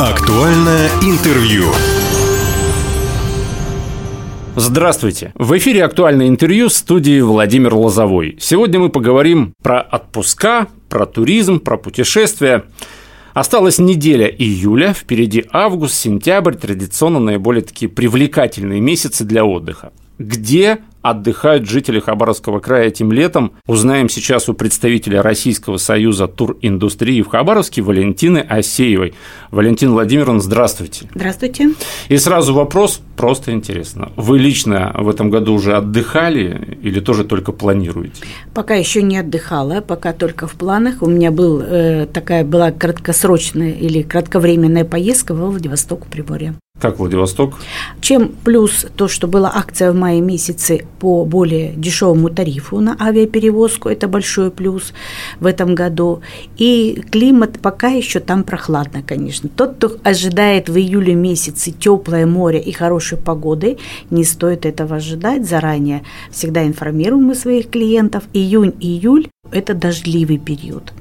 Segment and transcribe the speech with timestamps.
[0.00, 1.64] Актуальное интервью.
[4.56, 5.34] Здравствуйте!
[5.34, 8.38] В эфире актуальное интервью в студии Владимир Лозовой.
[8.40, 12.64] Сегодня мы поговорим про отпуска, про туризм, про путешествия.
[13.34, 19.92] Осталась неделя июля, впереди август, сентябрь, традиционно наиболее такие привлекательные месяцы для отдыха.
[20.18, 27.28] Где отдыхают жители Хабаровского края этим летом, узнаем сейчас у представителя Российского союза туриндустрии в
[27.28, 29.14] Хабаровске Валентины Осеевой.
[29.50, 31.08] Валентина Владимировна, здравствуйте.
[31.14, 31.70] Здравствуйте.
[32.08, 34.12] И сразу вопрос, просто интересно.
[34.16, 38.22] Вы лично в этом году уже отдыхали или тоже только планируете?
[38.54, 41.02] Пока еще не отдыхала, пока только в планах.
[41.02, 46.54] У меня был, э, такая была краткосрочная или кратковременная поездка во Владивосток, Приморье.
[46.80, 47.54] Как Владивосток?
[48.00, 53.88] Чем плюс то, что была акция в мае месяце по более дешевому тарифу на авиаперевозку,
[53.88, 54.92] это большой плюс
[55.40, 56.20] в этом году.
[56.58, 59.48] И климат пока еще там прохладно, конечно.
[59.48, 63.78] Тот, кто ожидает в июле месяце теплое море и хорошей погоды,
[64.10, 66.02] не стоит этого ожидать заранее.
[66.30, 68.24] Всегда информируем мы своих клиентов.
[68.34, 70.92] Июнь-июль– это дождливый период.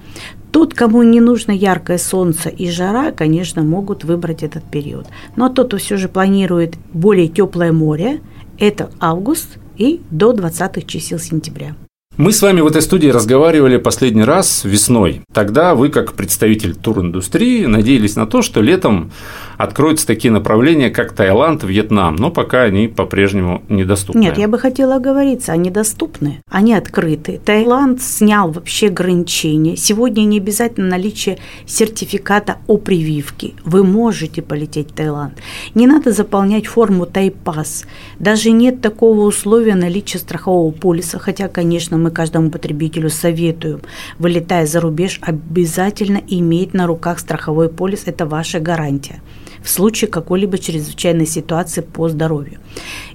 [0.52, 5.08] Тот, кому не нужно яркое солнце и жара, конечно, могут выбрать этот период.
[5.36, 8.22] Но тот, кто все же планирует более теплое море,
[8.58, 11.76] это август и до 20 чисел сентября.
[12.18, 15.22] Мы с вами в этой студии разговаривали последний раз весной.
[15.34, 19.12] Тогда вы, как представитель туриндустрии, надеялись на то, что летом
[19.60, 24.20] откроются такие направления, как Таиланд, Вьетнам, но пока они по-прежнему недоступны.
[24.20, 27.42] Нет, я бы хотела оговориться, они доступны, они открыты.
[27.44, 29.76] Таиланд снял вообще ограничения.
[29.76, 33.52] Сегодня не обязательно наличие сертификата о прививке.
[33.66, 35.34] Вы можете полететь в Таиланд.
[35.76, 37.84] Не надо заполнять форму Тайпас.
[38.18, 43.82] Даже нет такого условия наличия страхового полиса, хотя, конечно, мы каждому потребителю советуем,
[44.20, 49.20] вылетая за рубеж, обязательно иметь на руках страховой полис, это ваша гарантия
[49.64, 52.60] в случае какой-либо чрезвычайной ситуации по здоровью.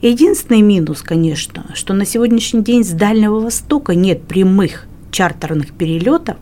[0.02, 6.36] Единственный минус, конечно, что на сегодняшний день с Дальнего Востока нет прямых чартерных перелетов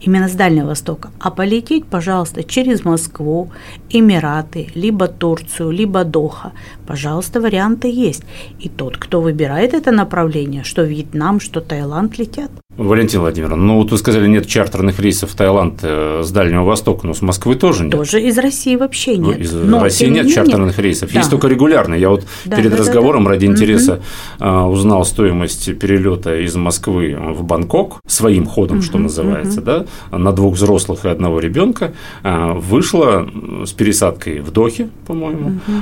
[0.00, 3.50] именно с Дальнего Востока, а полететь, пожалуйста, через Москву,
[3.88, 6.52] Эмираты, либо Турцию, либо Доха.
[6.86, 8.24] Пожалуйста, варианты есть.
[8.60, 12.50] И тот, кто выбирает это направление, что Вьетнам, что Таиланд летят.
[12.78, 17.08] Валентина Владимировна, ну вот вы сказали, нет чартерных рейсов в Таиланд э, с Дальнего Востока,
[17.08, 17.92] но с Москвы тоже нет.
[17.92, 19.38] Тоже из России вообще ну, нет.
[19.38, 21.18] Ну, из но, России нет менее, чартерных рейсов, да.
[21.18, 22.00] есть только регулярные.
[22.00, 23.34] Я вот да, перед да, разговором да, да.
[23.34, 24.00] ради интереса
[24.38, 24.68] угу.
[24.68, 29.66] узнал стоимость перелета из Москвы в Бангкок своим ходом, угу, что называется, угу.
[29.66, 29.84] да,
[30.16, 33.28] на двух взрослых и одного ребенка а, вышло
[33.66, 35.72] с пересадкой в Дохе, по-моему, угу.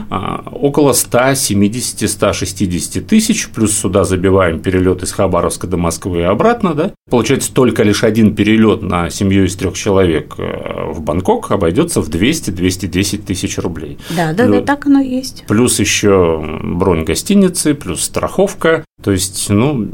[0.50, 7.52] около 170-160 тысяч, плюс сюда забиваем перелет из Хабаровска до Москвы и обратно, да, получается
[7.52, 13.18] только лишь один перелет на семью из трех человек э, в Бангкок обойдется в 200-210
[13.24, 13.98] тысяч рублей.
[14.16, 15.44] Да, да, плюс, да, так оно и есть.
[15.46, 19.88] Плюс еще бронь гостиницы, плюс страховка, то есть, ну,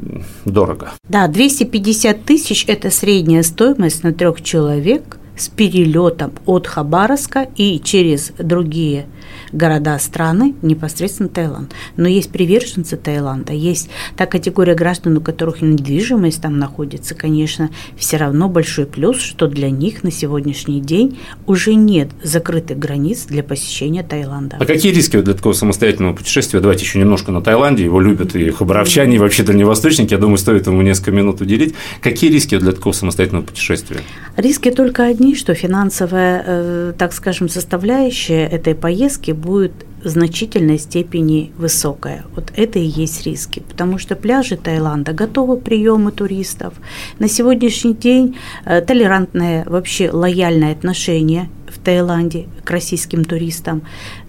[0.44, 0.92] дорого.
[1.08, 8.32] Да, 250 тысяч– это средняя стоимость на трех человек с перелетом от Хабаровска и через
[8.38, 9.06] другие
[9.52, 11.72] города, страны, непосредственно Таиланд.
[11.96, 18.16] Но есть приверженцы Таиланда, есть та категория граждан, у которых недвижимость там находится, конечно, все
[18.16, 24.02] равно большой плюс, что для них на сегодняшний день уже нет закрытых границ для посещения
[24.02, 24.56] Таиланда.
[24.58, 26.60] А какие риски для такого самостоятельного путешествия?
[26.60, 30.66] Давайте еще немножко на Таиланде, его любят и хабаровчане, и вообще дальневосточники, я думаю, стоит
[30.66, 31.74] ему несколько минут уделить.
[32.00, 34.00] Какие риски для такого самостоятельного путешествия?
[34.36, 39.72] Риски только одни, что финансовая, э, так скажем, составляющая этой поездки будет
[40.02, 42.24] в значительной степени высокая.
[42.34, 46.74] Вот это и есть риски, потому что пляжи Таиланда готовы к приему туристов.
[47.18, 53.82] На сегодняшний день э, толерантное, вообще лояльное отношение в Таиланде к российским туристам.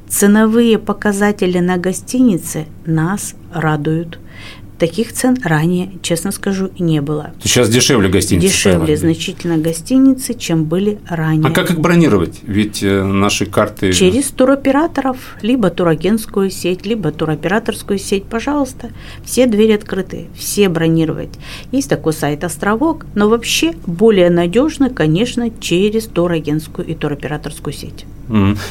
[0.07, 4.19] Ценовые показатели на гостинице нас радуют.
[4.79, 7.31] Таких цен ранее, честно скажу, не было.
[7.43, 8.47] Сейчас дешевле гостиницы?
[8.47, 11.47] Дешевле значительно гостиницы, чем были ранее.
[11.47, 12.39] А как их бронировать?
[12.43, 13.93] Ведь э, наши карты…
[13.93, 18.89] Через туроператоров, либо турагентскую сеть, либо туроператорскую сеть, пожалуйста.
[19.23, 21.31] Все двери открыты, все бронировать.
[21.71, 28.05] Есть такой сайт «Островок», но вообще более надежно, конечно, через турагентскую и туроператорскую сеть.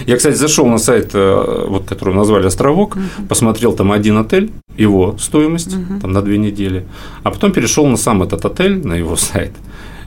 [0.07, 3.27] Я, кстати, зашел на сайт, э, вот, который назвали «Островок», угу.
[3.29, 5.92] посмотрел там один отель, его стоимость угу.
[6.01, 6.85] Там, на две недели,
[7.23, 9.53] а потом перешел на сам этот отель, на его сайт,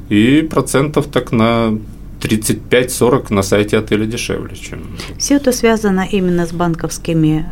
[0.09, 1.77] и процентов так на
[2.21, 4.79] 35-40 на сайте отеля дешевле, чем…
[5.17, 7.45] Все это связано именно с банковскими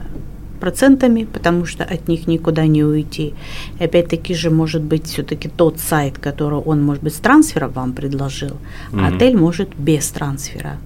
[0.60, 3.34] процентами, потому что от них никуда не уйти.
[3.80, 7.92] И опять-таки же может быть все-таки тот сайт, который он, может быть, с трансфера вам
[7.92, 8.56] предложил,
[8.92, 9.02] угу.
[9.02, 10.78] а отель может без трансфера.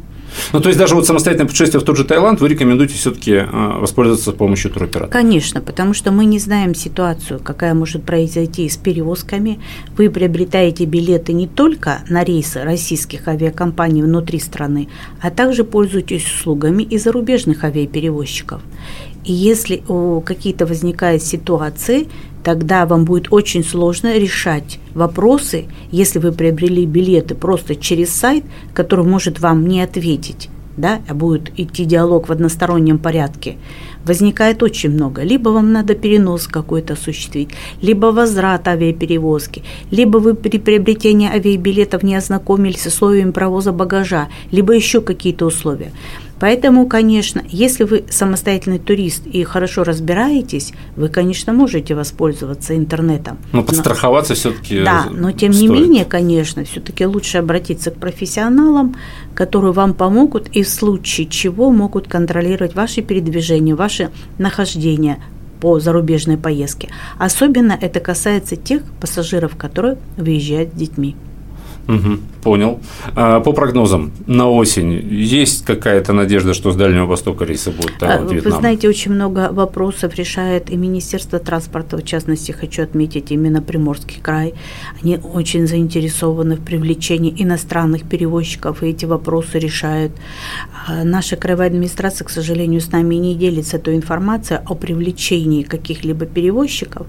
[0.53, 3.45] Ну, то есть даже вот самостоятельное путешествие в тот же Таиланд вы рекомендуете все-таки э,
[3.79, 5.11] воспользоваться помощью туроператора?
[5.11, 9.59] Конечно, потому что мы не знаем ситуацию, какая может произойти с перевозками.
[9.97, 14.87] Вы приобретаете билеты не только на рейсы российских авиакомпаний внутри страны,
[15.21, 18.61] а также пользуетесь услугами и зарубежных авиаперевозчиков.
[19.25, 19.83] И если
[20.25, 22.07] какие-то возникают ситуации,
[22.47, 29.03] тогда вам будет очень сложно решать вопросы, если вы приобрели билеты просто через сайт, который
[29.03, 33.57] может вам не ответить да, а будет идти диалог в одностороннем порядке,
[34.05, 35.23] возникает очень много.
[35.23, 37.49] Либо вам надо перенос какой-то осуществить,
[37.81, 44.73] либо возврат авиаперевозки, либо вы при приобретении авиабилетов не ознакомились с условиями провоза багажа, либо
[44.73, 45.91] еще какие-то условия.
[46.39, 53.37] Поэтому, конечно, если вы самостоятельный турист и хорошо разбираетесь, вы, конечно, можете воспользоваться интернетом.
[53.53, 54.83] Но подстраховаться все-таки.
[54.83, 55.69] Да, но тем стоит.
[55.69, 58.95] не менее, конечно, все-таки лучше обратиться к профессионалам,
[59.33, 65.19] которые вам помогут и в случае чего могут контролировать ваши передвижения, ваши нахождения
[65.59, 66.89] по зарубежной поездке.
[67.17, 71.15] Особенно это касается тех пассажиров, которые выезжают с детьми.
[71.87, 72.79] Угу, понял.
[73.15, 78.19] А, по прогнозам на осень есть какая-то надежда, что с Дальнего Востока рейсы будут а,
[78.19, 84.19] Вы знаете, очень много вопросов решает и Министерство транспорта, в частности, хочу отметить именно Приморский
[84.21, 84.53] край.
[85.01, 90.11] Они очень заинтересованы в привлечении иностранных перевозчиков, и эти вопросы решают.
[90.87, 96.25] А наша краевая администрация, к сожалению, с нами не делится той информацией о привлечении каких-либо
[96.25, 97.07] перевозчиков,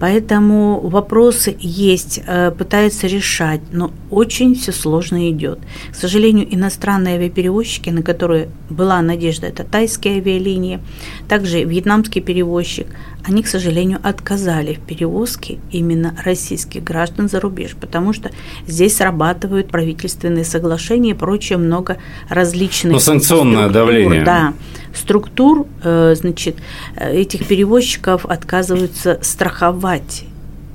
[0.00, 5.58] поэтому вопросы есть, э, пытаются решать, но очень все сложно идет.
[5.92, 10.80] К сожалению, иностранные авиаперевозчики, на которые была надежда, это тайские авиалинии,
[11.28, 12.86] также вьетнамский перевозчик,
[13.24, 18.30] они, к сожалению, отказали в перевозке именно российских граждан за рубеж, потому что
[18.66, 22.94] здесь срабатывают правительственные соглашения и прочее много различных...
[22.94, 24.24] Ну, санкционное структур, давление.
[24.24, 24.54] Да,
[24.94, 26.56] структур, э, значит,
[26.96, 30.24] э, этих перевозчиков отказываются страховать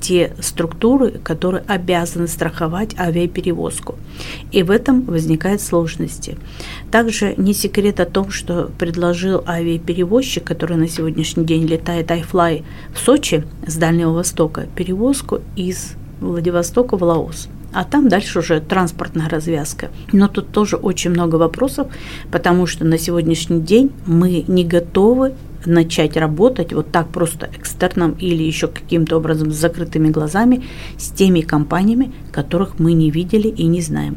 [0.06, 3.96] те структуры, которые обязаны страховать авиаперевозку.
[4.52, 6.38] И в этом возникают сложности.
[6.92, 12.63] Также не секрет о том, что предложил авиаперевозчик, который на сегодняшний день летает iFly
[12.94, 19.27] в Сочи с Дальнего Востока, перевозку из Владивостока в Лаос а там дальше уже транспортная
[19.27, 19.89] развязка.
[20.13, 21.88] Но тут тоже очень много вопросов,
[22.31, 25.33] потому что на сегодняшний день мы не готовы
[25.66, 30.63] начать работать вот так просто экстерном или еще каким-то образом с закрытыми глазами
[30.98, 34.16] с теми компаниями, которых мы не видели и не знаем.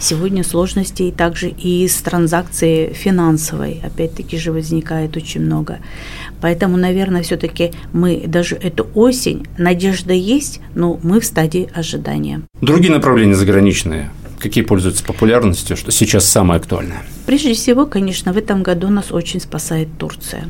[0.00, 5.80] Сегодня сложностей также и с транзакцией финансовой, опять-таки же возникает очень много.
[6.40, 12.40] Поэтому, наверное, все-таки мы даже эту осень, надежда есть, но мы в стадии ожидания.
[12.62, 17.02] Другие направления заграничные, какие пользуются популярностью, что сейчас самое актуальное?
[17.26, 20.48] Прежде всего, конечно, в этом году нас очень спасает Турция.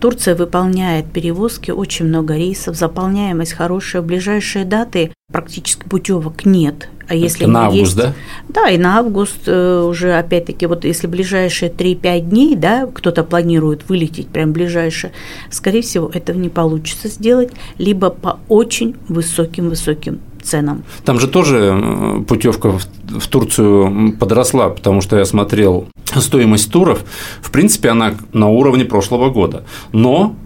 [0.00, 4.00] Турция выполняет перевозки, очень много рейсов, заполняемость хорошая.
[4.00, 6.88] В ближайшие даты практически путевок нет.
[7.08, 8.14] А если на август, есть, да?
[8.48, 13.88] Да, и на август э, уже, опять-таки, вот если ближайшие 3-5 дней, да, кто-то планирует
[13.88, 15.12] вылететь прям ближайшее,
[15.50, 20.84] скорее всего, этого не получится сделать, либо по очень высоким-высоким ценам.
[21.04, 22.78] Там же тоже э, путевка
[23.08, 27.04] в Турцию подросла, потому что я смотрел стоимость туров.
[27.42, 29.64] В принципе, она на уровне прошлого года.
[29.92, 30.36] Но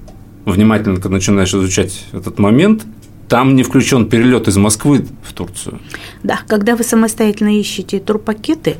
[0.46, 2.84] внимательно, начинаешь изучать этот момент,
[3.34, 5.80] там не включен перелет из Москвы в Турцию.
[6.22, 8.76] Да, когда вы самостоятельно ищете турпакеты,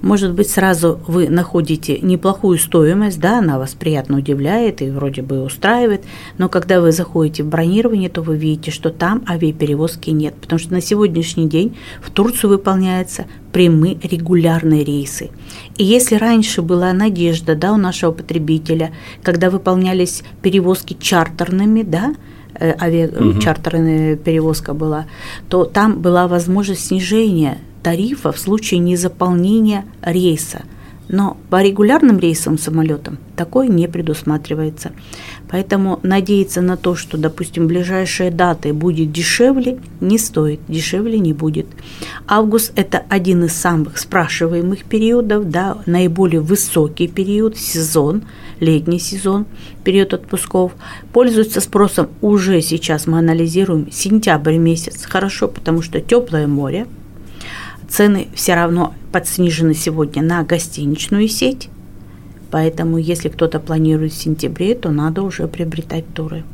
[0.00, 5.42] может быть, сразу вы находите неплохую стоимость, да, она вас приятно удивляет и вроде бы
[5.42, 6.04] устраивает,
[6.38, 10.74] но когда вы заходите в бронирование, то вы видите, что там авиаперевозки нет, потому что
[10.74, 15.30] на сегодняшний день в Турцию выполняются прямые регулярные рейсы.
[15.78, 18.92] И если раньше была надежда, да, у нашего потребителя,
[19.24, 22.14] когда выполнялись перевозки чартерными, да,
[22.58, 24.22] Э, авиачартерная угу.
[24.22, 25.06] перевозка была,
[25.48, 30.62] то там была возможность снижения тарифа в случае незаполнения рейса.
[31.08, 34.92] Но по регулярным рейсам самолетам такое не предусматривается.
[35.48, 41.66] Поэтому надеяться на то, что, допустим, ближайшие даты будет дешевле, не стоит, дешевле не будет.
[42.26, 48.22] Август– это один из самых спрашиваемых периодов, да, наиболее высокий период, сезон,
[48.58, 49.46] летний сезон,
[49.84, 50.72] период отпусков.
[51.12, 55.04] Пользуется спросом уже сейчас мы анализируем сентябрь месяц.
[55.04, 56.86] Хорошо, потому что теплое море,
[57.88, 61.68] цены все равно подснижены сегодня на гостиничную сеть,
[62.50, 66.44] Поэтому, если кто-то планирует в сентябре, то надо уже приобретать туры.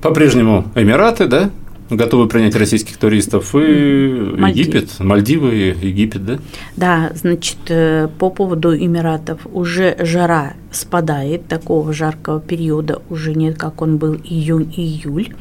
[0.00, 1.50] По-прежнему Эмираты, да?
[1.90, 4.66] готовы принять российских туристов и Мальдив.
[4.66, 6.38] Египет, Мальдивы, Египет, да?
[6.76, 13.80] Да, значит, э, по поводу Эмиратов уже жара спадает, такого жаркого периода уже нет, как
[13.80, 15.34] он был июнь-июль.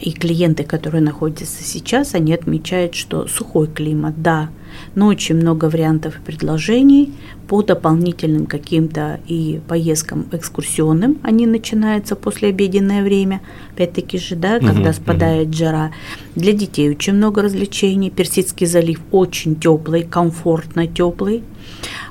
[0.00, 4.50] И клиенты, которые находятся сейчас, они отмечают, что сухой климат, да,
[4.94, 7.12] но очень много вариантов и предложений
[7.48, 11.18] по дополнительным каким-то и поездкам экскурсионным.
[11.22, 13.40] Они начинаются после обеденное время,
[13.72, 15.92] опять-таки же, да, Мгм, когда спадает жара.
[16.34, 18.10] Для детей очень много развлечений.
[18.10, 21.42] Персидский залив очень теплый, комфортно теплый.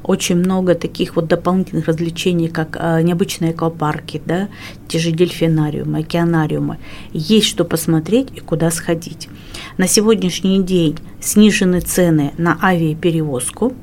[0.08, 4.50] Очень много таких вот дополнительных развлечений, как а, необычные аквапарки, да,
[4.88, 6.78] те же дельфинариумы, океанариумы.
[7.12, 9.30] Есть что посмотреть и куда сходить.
[9.78, 13.74] На сегодняшний день снижены цены на авиаперевозку.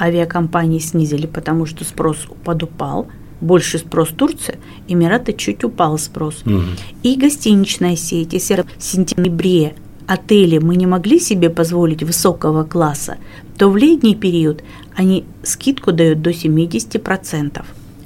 [0.00, 3.08] Авиакомпании снизили, потому что спрос подупал.
[3.40, 6.42] Больше спрос Турция, Эмираты чуть упал спрос.
[6.44, 6.66] Мгм.
[7.02, 8.32] И гостиничная сеть.
[8.32, 9.74] Если в сентябре
[10.06, 13.18] отели мы не могли себе позволить высокого класса,
[13.58, 14.62] то в летний период
[14.96, 17.64] они скидку дают до 70%.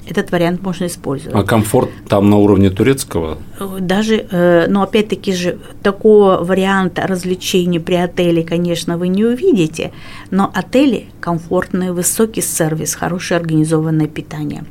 [0.08, 1.36] Этот вариант можно использовать.
[1.36, 3.38] А комфорт там на уровне турецкого?
[3.78, 9.92] Даже, э, но опять-таки же, такого варианта развлечений при отеле, конечно, вы не увидите,
[10.30, 14.64] но отели комфортные, высокий сервис, хорошее организованное питание.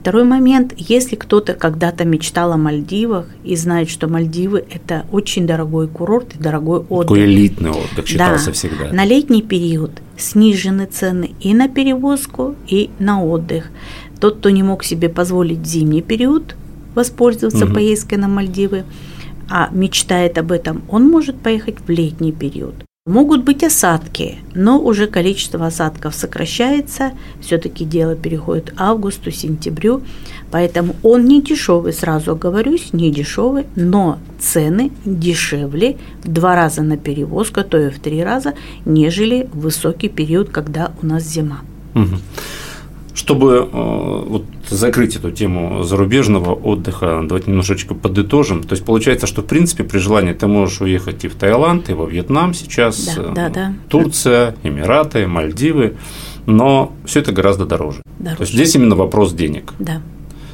[0.00, 5.88] Второй момент, если кто-то когда-то мечтал о Мальдивах и знает, что Мальдивы– это очень дорогой
[5.88, 7.08] курорт и дорогой отдых.
[7.08, 8.52] Такой элитный отдых считался Да.
[8.52, 8.92] всегда.
[8.92, 13.70] На летний период снижены цены и на перевозку, и на отдых.
[14.20, 16.56] Тот, кто не мог себе позволить зимний период
[16.94, 17.74] воспользоваться Мгм.
[17.74, 18.84] поездкой на Мальдивы,
[19.50, 22.74] а мечтает об этом, он может поехать в летний период.
[23.10, 30.02] Могут быть осадки, но уже количество осадков сокращается, все-таки дело переходит к августу, сентябрю,
[30.52, 36.96] поэтому он не дешевый, сразу оговорюсь, не дешевый, но цены дешевле в два раза на
[36.96, 41.62] перевозку, то и в три раза, нежели высокий период, когда у нас зима.
[41.94, 42.20] Мгм.
[43.20, 48.62] Чтобы э, вот, закрыть эту тему зарубежного отдыха, давайте немножечко подытожим.
[48.62, 51.92] То есть получается, что в принципе при желании ты можешь уехать и в Таиланд, и
[51.92, 53.74] во Вьетнам сейчас, Да, э, да, да.
[53.90, 55.98] Турция, Эмираты, Мальдивы,
[56.46, 58.00] но все это гораздо дороже.
[58.18, 58.36] Дороже.
[58.38, 59.74] То есть здесь именно вопрос денег.
[59.78, 60.00] Да.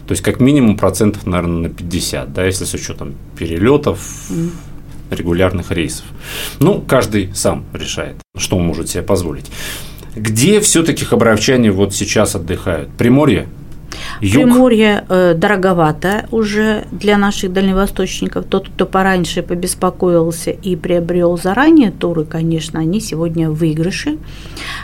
[0.08, 4.28] То есть как минимум процентов, наверное, на 50, да, если с учетом перелетов,
[5.10, 6.06] регулярных рейсов.
[6.58, 9.52] Ну, каждый сам решает, что он может себе позволить.
[10.16, 12.88] Где все-таки хабаровчане вот сейчас отдыхают?
[12.96, 13.46] Приморье?
[14.22, 14.32] Юг?
[14.32, 18.46] Приморье э, дороговато уже для наших дальневосточников.
[18.46, 24.18] Тот, кто пораньше побеспокоился и приобрел заранее туры, конечно, они сегодня в выигрыше.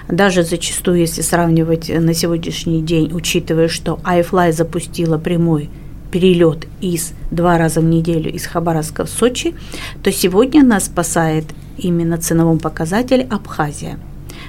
[0.08, 5.70] Даже зачастую, если сравнивать на сегодняшний день, учитывая, что iFly запустила прямой
[6.10, 9.54] перелет из два раза в неделю из Хабаровска в Сочи,
[10.02, 11.46] то сегодня нас спасает
[11.78, 13.98] именно ценовом показатель Абхазия.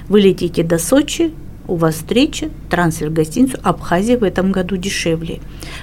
[0.08, 1.32] Вы летите до Сочи,
[1.66, 5.40] у вас встреча, трансфер в гостиницу, Абхазия в этом году дешевле.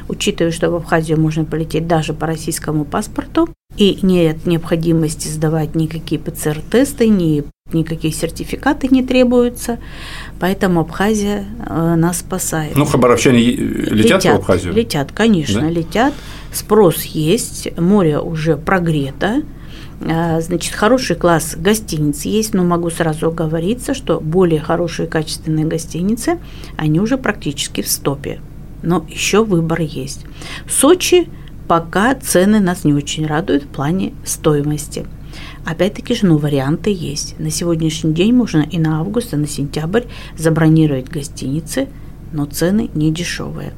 [0.08, 6.22] Учитывая, что в Абхазию можно полететь даже по российскому паспорту, и нет необходимости сдавать никакие
[6.22, 9.80] ПЦР-тесты, ни, никакие сертификаты не требуются,
[10.40, 12.76] поэтому Абхазия э, нас спасает.
[12.76, 14.74] Ну, хабаровчане е- летят, в Абхазию?
[14.74, 15.70] Летят, конечно, Да?
[15.70, 16.14] летят.
[16.54, 19.42] Спрос есть, море уже прогрето.
[20.10, 26.40] А, Значит, хороший класс гостиниц есть, но могу сразу оговориться, что более хорошие качественные гостиницы,
[26.78, 28.40] они уже практически в стопе.
[28.84, 30.26] Но еще выбор есть.
[30.68, 31.30] Сочи
[31.68, 35.06] пока цены нас не очень радуют в плане стоимости.
[35.66, 37.40] Опять-таки же, ну, варианты есть.
[37.40, 40.04] На сегодняшний день можно и на август, и на сентябрь
[40.38, 41.88] забронировать гостиницы,
[42.34, 43.74] но цены не дешевые.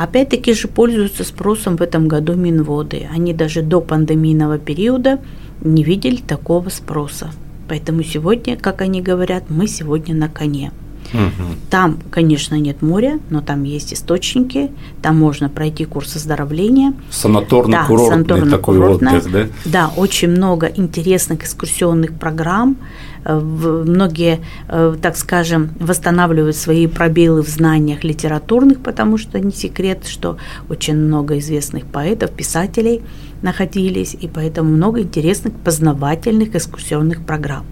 [0.00, 3.06] Опять-таки же пользуются спросом в этом году Минводы.
[3.12, 5.18] Они даже до пандемийного периода
[5.60, 7.30] не видели такого спроса.
[7.68, 10.72] Поэтому сегодня, как они говорят, мы сегодня на коне.
[11.12, 11.56] Мгм.
[11.70, 14.70] Там, конечно, нет моря, но там есть источники,
[15.02, 16.92] там можно пройти курс оздоровления.
[17.10, 19.18] Санаторно-курортный такой санаторно-курортная.
[19.18, 19.46] отдых, да?
[19.64, 22.76] Да, очень много интересных экскурсионных программ.
[23.24, 30.06] Э, Многие, э, так скажем, восстанавливают свои пробелы в знаниях литературных, потому что не секрет,
[30.06, 30.36] что
[30.68, 33.02] очень много известных поэтов, писателей
[33.42, 37.64] находились, и поэтому много интересных познавательных экскурсионных программ.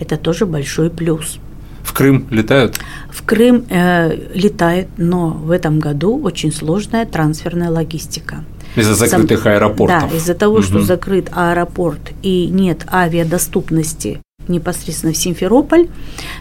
[0.00, 1.38] Это тоже большой плюс.
[1.84, 2.80] В Крым летают?
[3.10, 8.42] В Крым э, летает, но в этом году очень сложная трансферная логистика.
[8.74, 10.10] Из-за Сам- закрытых аэропортов.
[10.10, 10.84] Да, из-за того, что Мгм.
[10.86, 15.88] закрыт аэропорт и нет авиадоступности непосредственно в Симферополь,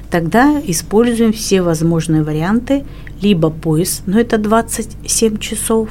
[0.10, 2.84] тогда используем все возможные варианты,
[3.22, 5.90] либо поезд, но это 27 часов,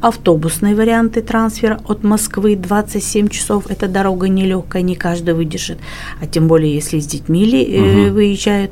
[0.00, 3.70] автобусные варианты трансфера от Москвы 27 часов.
[3.70, 5.78] Эта дорога нелегкая, не каждый выдержит,
[6.20, 8.14] а тем более, если с детьми ли, угу.
[8.14, 8.70] выезжают.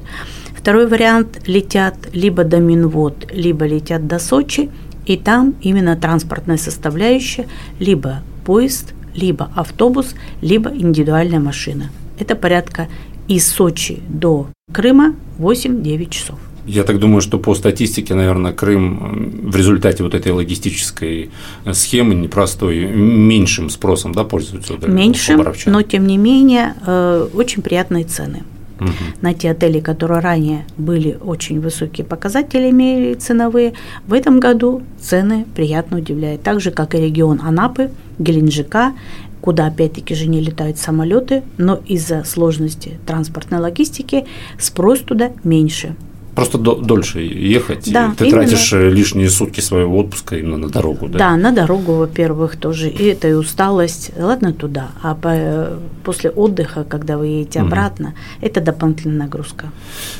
[0.56, 4.70] Второй вариант– летят либо до Минвод, либо летят до Сочи,
[5.06, 7.46] и там именно транспортная составляющая,
[7.78, 11.90] либо поезд, либо автобус, либо индивидуальная машина.
[12.18, 12.88] Это порядка
[13.28, 16.38] из Сочи до Крыма 8-9 часов.
[16.68, 21.30] Я так думаю, что по статистике, наверное, Крым в результате вот этой логистической
[21.72, 24.74] схемы непростой, меньшим спросом да, пользуется.
[24.86, 28.42] Меньшим, но тем не менее э, очень приятные цены.
[28.80, 28.92] Угу.
[29.22, 33.72] На те отели, которые ранее были очень высокие показатели имели ценовые,
[34.06, 36.42] в этом году цены приятно удивляют.
[36.42, 38.92] Так же, как и регион Анапы, Геленджика,
[39.40, 44.26] куда опять-таки же не летают самолеты, но из-за сложности транспортной логистики
[44.58, 45.96] спрос туда меньше.
[46.38, 47.92] Просто до, дольше ехать.
[47.92, 48.42] Да, ты именно.
[48.42, 51.18] тратишь э, лишние сутки своего отпуска именно на дорогу, да?
[51.18, 52.88] Да, на дорогу, во-первых, тоже.
[52.88, 54.12] И это и усталость.
[54.16, 54.90] Ладно, туда.
[55.02, 57.66] А по, э, после отдыха, когда вы едете угу.
[57.66, 59.66] обратно, это дополнительная нагрузка.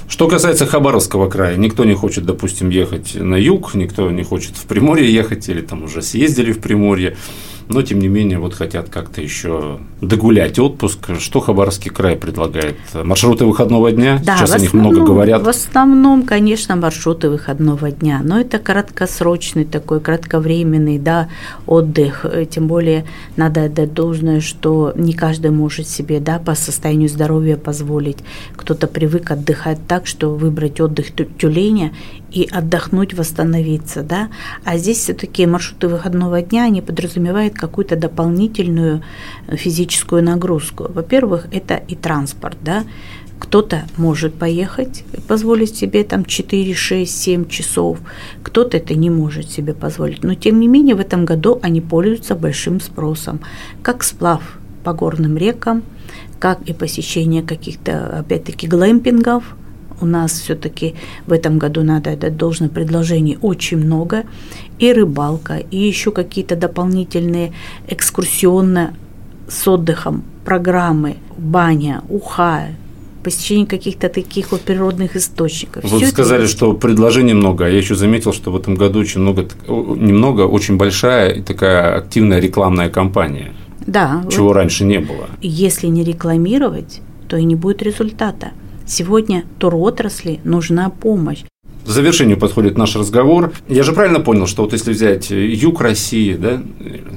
[0.08, 4.64] Что касается Хабаровского края, никто не хочет, допустим, ехать на юг, никто не хочет в
[4.64, 7.16] Приморье ехать, или там уже съездили в Приморье
[7.68, 11.18] но тем не менее вот хотят как-то еще догулять отпуск.
[11.18, 12.76] Что Хабаровский край предлагает?
[12.94, 14.20] Маршруты выходного дня?
[14.24, 15.42] Да, Сейчас о них много говорят.
[15.42, 21.28] В основном, конечно, маршруты выходного дня, но это краткосрочный такой, кратковременный да,
[21.66, 22.24] отдых.
[22.50, 23.04] Тем более
[23.36, 28.18] надо отдать должное, что не каждый может себе да, по состоянию здоровья позволить.
[28.56, 31.08] Кто-то привык отдыхать так, что выбрать отдых
[31.38, 31.92] тюленя
[32.30, 34.28] и отдохнуть, восстановиться, да.
[34.64, 39.02] А здесь все-таки маршруты выходного дня, они подразумевают какую-то дополнительную
[39.46, 40.86] э, физическую нагрузку.
[40.88, 42.84] Во-первых, это и транспорт, да.
[43.38, 47.98] Кто-то может поехать, позволить себе там 4, 6, 7 часов,
[48.42, 50.24] кто-то это не может себе позволить.
[50.24, 53.40] Но тем не менее в этом году они пользуются большим спросом,
[53.82, 55.84] как сплав по горным рекам,
[56.40, 59.44] как и посещение каких-то, опять-таки, глэмпингов–
[60.00, 60.94] у нас все-таки
[61.26, 64.24] в этом году надо это должное предложений очень много.
[64.78, 67.52] И рыбалка, и еще какие-то дополнительные
[67.88, 68.94] экскурсионные
[69.48, 72.68] с отдыхом программы, баня, уха,
[73.22, 75.84] посещение каких-то таких вот природных источников.
[75.84, 76.52] Вы Всё сказали, это...
[76.52, 80.76] что предложений много, а я еще заметил, что в этом году очень много, немного, очень
[80.76, 83.52] большая и такая активная рекламная кампания.
[83.86, 84.22] Да.
[84.30, 85.28] Чего вот раньше не было.
[85.42, 88.52] Если не рекламировать, то и не будет результата.
[88.88, 91.44] Сегодня туротрасли нужна помощь.
[91.88, 93.50] К завершению подходит наш разговор.
[93.66, 96.62] Я же правильно понял, что вот если взять юг России, да,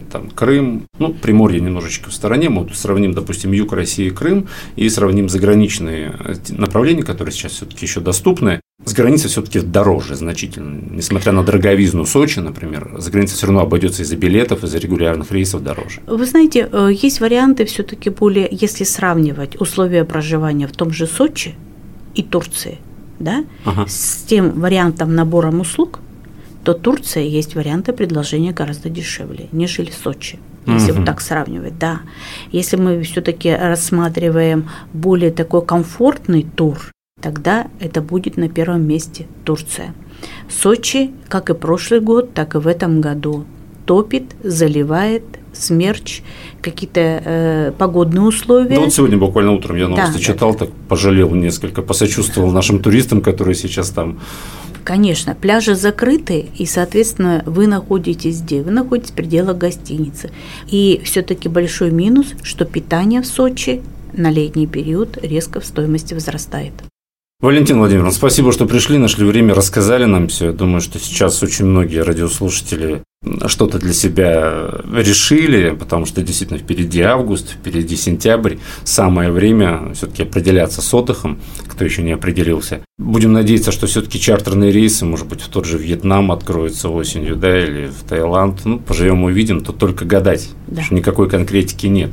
[0.10, 4.48] там Крым, ну, Приморье немножечко в стороне, мы вот сравним, допустим, юг России и Крым,
[4.78, 6.16] и сравним заграничные
[6.52, 10.82] направления, которые сейчас все-таки еще доступны, с границы все-таки дороже значительно.
[10.90, 15.64] Несмотря на дороговизну Сочи, например, за границей все равно обойдется из-за билетов, из-за регулярных рейсов
[15.64, 16.00] дороже.
[16.08, 21.56] Вы знаете, э, есть варианты все-таки более, если сравнивать условия проживания в том же Сочи
[22.16, 22.80] и Турции,
[23.22, 23.86] да, ага.
[23.88, 26.00] с тем вариантом набором услуг,
[26.64, 30.40] то Турция есть варианты предложения гораздо дешевле, нежели Сочи.
[30.68, 31.00] Если угу.
[31.00, 32.02] вот так сравнивать, да.
[32.52, 39.96] Если мы все-таки рассматриваем более такой комфортный тур, тогда это будет на первом месте Турция.
[40.50, 43.46] Сочи, как и прошлый год, так и в этом году,
[43.88, 45.24] топит, заливает,
[45.62, 46.22] смерч,
[46.62, 48.76] какие-то э, погодные условия.
[48.76, 50.60] Да вот сегодня буквально утром я новости да, читал, да.
[50.60, 54.20] так пожалел несколько, посочувствовал нашим туристам, которые сейчас там.
[54.84, 58.64] Конечно, пляжи закрыты, и, соответственно, вы находитесь где?
[58.64, 60.32] Вы находитесь в пределах гостиницы.
[60.70, 63.82] И все-таки большой минус, что питание в Сочи
[64.14, 66.74] на летний период резко в стоимости возрастает.
[67.42, 70.48] Валентин Владимировна, спасибо, что пришли, нашли время, рассказали нам все.
[70.48, 73.02] Я думаю, что сейчас очень многие радиослушатели
[73.48, 80.84] что-то для себя решили, потому что действительно впереди август, впереди сентябрь, самое время все-таки определяться
[80.84, 82.82] с отдыхом, кто еще не определился.
[83.00, 87.60] Будем надеяться, что все-таки чартерные рейсы, может быть, в тот же Вьетнам откроются осенью, да,
[87.60, 88.66] или в Таиланд.
[88.66, 90.84] Ну, поживем увидим, тут только гадать, да.
[90.84, 92.12] что никакой конкретики нет.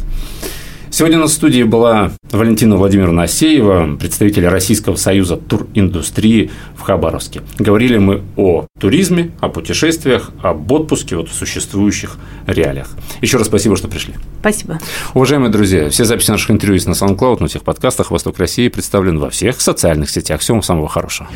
[0.98, 7.42] Сегодня на студии была Валентина Владимировна Асеева, представитель Российского союза туриндустрии в Хабаровске.
[7.56, 12.88] Говорили мы о туризме, о путешествиях, об отпуске, вот в существующих реалиях.
[13.20, 14.14] Еще раз спасибо, что пришли.
[14.40, 14.80] Спасибо.
[15.14, 19.20] Уважаемые друзья, все записи наших интервью есть на SoundCloud, на всех подкастах «Восток России» представлен
[19.20, 20.40] во всех социальных сетях.
[20.40, 21.28] Всего самого хорошего.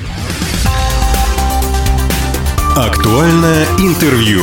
[2.75, 4.43] Актуальное интервью.